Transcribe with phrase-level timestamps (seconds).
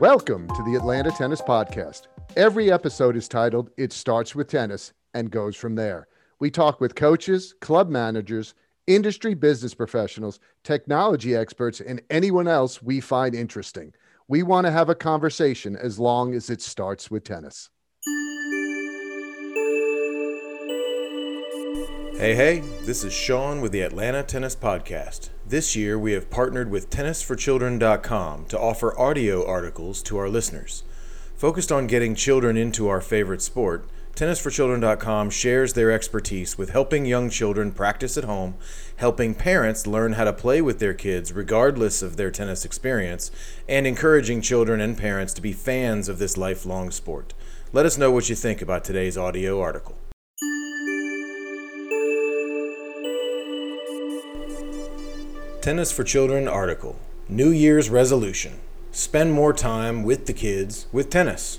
[0.00, 2.02] Welcome to the Atlanta Tennis Podcast.
[2.36, 6.06] Every episode is titled It Starts with Tennis and Goes From There.
[6.38, 8.54] We talk with coaches, club managers,
[8.86, 13.92] industry business professionals, technology experts, and anyone else we find interesting.
[14.28, 17.68] We want to have a conversation as long as it starts with tennis.
[22.20, 25.30] Hey, hey, this is Shaun with the Atlanta Tennis Podcast.
[25.48, 30.82] This year we have partnered with TennisForChildren.com to offer audio articles to our listeners.
[31.38, 37.30] Focused on getting children into our favorite sport, TennisForChildren.com shares their expertise with helping young
[37.30, 38.56] children practice at home,
[38.96, 43.30] helping parents learn how to play with their kids regardless of their tennis experience,
[43.66, 47.32] and encouraging children and parents to be fans of this lifelong sport.
[47.72, 49.96] Let us know what you think about today's audio article.
[55.60, 58.60] Tennis for Children article New Year's resolution
[58.92, 61.58] Spend more time with the kids with tennis.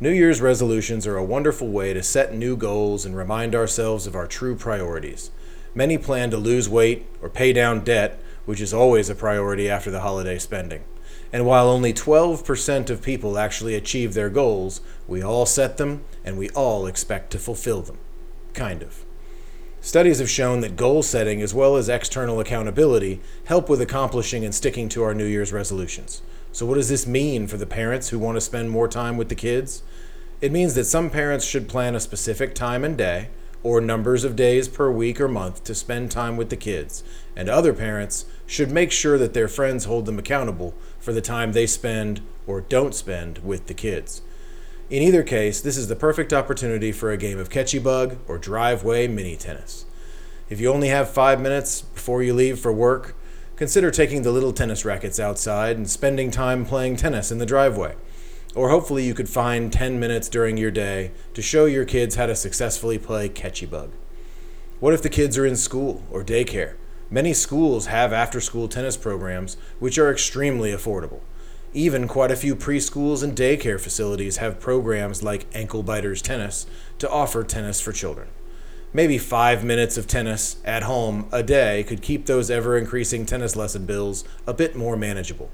[0.00, 4.16] New Year's resolutions are a wonderful way to set new goals and remind ourselves of
[4.16, 5.30] our true priorities.
[5.74, 9.90] Many plan to lose weight or pay down debt, which is always a priority after
[9.90, 10.82] the holiday spending.
[11.30, 16.38] And while only 12% of people actually achieve their goals, we all set them and
[16.38, 17.98] we all expect to fulfill them.
[18.54, 19.04] Kind of.
[19.86, 24.52] Studies have shown that goal setting as well as external accountability help with accomplishing and
[24.52, 26.22] sticking to our New Year's resolutions.
[26.50, 29.28] So, what does this mean for the parents who want to spend more time with
[29.28, 29.84] the kids?
[30.40, 33.28] It means that some parents should plan a specific time and day,
[33.62, 37.04] or numbers of days per week or month to spend time with the kids,
[37.36, 41.52] and other parents should make sure that their friends hold them accountable for the time
[41.52, 44.20] they spend or don't spend with the kids.
[44.88, 48.38] In either case, this is the perfect opportunity for a game of catchy bug or
[48.38, 49.84] driveway mini tennis.
[50.48, 53.16] If you only have five minutes before you leave for work,
[53.56, 57.96] consider taking the little tennis rackets outside and spending time playing tennis in the driveway.
[58.54, 62.26] Or hopefully, you could find 10 minutes during your day to show your kids how
[62.26, 63.90] to successfully play catchy bug.
[64.78, 66.74] What if the kids are in school or daycare?
[67.10, 71.22] Many schools have after school tennis programs, which are extremely affordable.
[71.72, 76.66] Even quite a few preschools and daycare facilities have programs like Ankle Biters Tennis
[76.98, 78.28] to offer tennis for children.
[78.92, 83.54] Maybe five minutes of tennis at home a day could keep those ever increasing tennis
[83.54, 85.50] lesson bills a bit more manageable.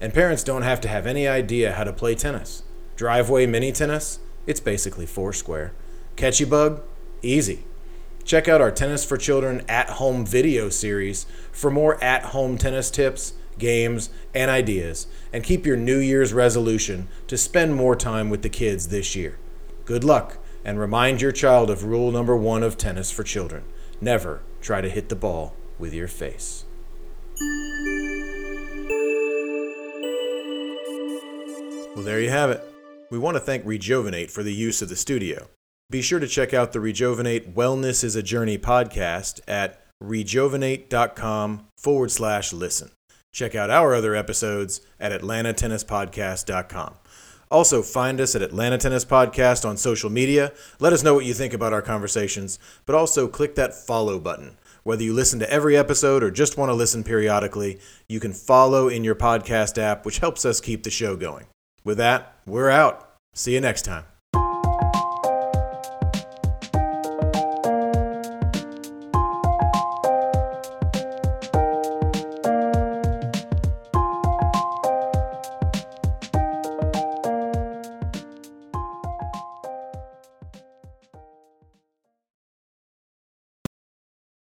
[0.00, 2.64] And parents don't have to have any idea how to play tennis.
[2.96, 4.18] Driveway mini tennis?
[4.46, 5.72] It's basically foursquare.
[6.16, 6.82] Catchy bug?
[7.22, 7.64] Easy.
[8.24, 12.90] Check out our Tennis for Children at home video series for more at home tennis
[12.90, 18.42] tips games, and ideas, and keep your New Year's resolution to spend more time with
[18.42, 19.38] the kids this year.
[19.84, 23.64] Good luck, and remind your child of rule number one of tennis for children
[24.00, 26.64] never try to hit the ball with your face.
[31.94, 32.62] Well, there you have it.
[33.10, 35.48] We want to thank Regeovinate for the use of the studio.
[35.90, 42.10] Be sure to check out the Regeovinate Wellness is a Journey podcast at regeovinate.com forward
[42.10, 42.90] slash listen.
[43.32, 46.94] Check out our other episodes at atlantatennispodcast.com.
[47.50, 50.52] Also, find us at Atlanta Tennis Podcast on social media.
[50.78, 54.56] Let us know what you think about our conversations, but also click that follow button.
[54.84, 58.88] Whether you listen to every episode or just want to listen periodically, you can follow
[58.88, 61.46] in your podcast app, which helps us keep the show going.
[61.84, 63.14] With that, we're out.
[63.34, 64.04] See you next time.